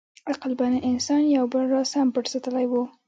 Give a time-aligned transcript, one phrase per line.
[0.31, 2.73] عقلمن انسان یو بل راز هم پټ ساتلی و.